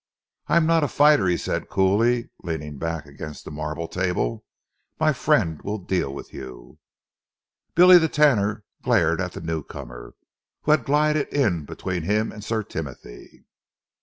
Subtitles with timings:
[0.47, 4.43] "I am not a fighter," he said coolly, leaning back against the marble table.
[4.99, 6.79] "My friend will deal with you."
[7.75, 10.15] Billy the Tanner glared at the newcomer,
[10.63, 13.45] who had glided in between him and Sir Timothy.